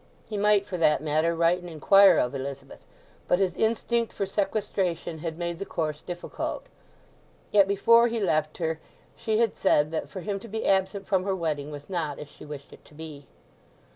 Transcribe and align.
He 0.25 0.35
might, 0.35 0.65
for 0.65 0.77
that 0.77 1.03
matter, 1.03 1.35
write 1.35 1.59
and 1.59 1.69
inquire 1.69 2.17
of 2.17 2.33
Elizabeth; 2.33 2.79
but 3.27 3.37
his 3.37 3.55
instinct 3.55 4.11
for 4.13 4.25
sequestration 4.25 5.19
had 5.19 5.37
made 5.37 5.59
the 5.59 5.63
course 5.65 6.01
difficult. 6.01 6.63
Yet 7.51 7.67
before 7.67 8.07
he 8.07 8.19
left 8.19 8.57
her 8.57 8.79
she 9.15 9.37
had 9.37 9.55
said 9.55 9.91
that 9.91 10.09
for 10.09 10.21
him 10.21 10.39
to 10.39 10.47
be 10.47 10.65
absent 10.65 11.05
from 11.05 11.23
her 11.23 11.35
wedding 11.35 11.69
was 11.69 11.87
not 11.87 12.17
as 12.17 12.29
she 12.29 12.45
wished 12.45 12.73
it 12.73 12.83
to 12.85 12.95
be. 12.95 13.27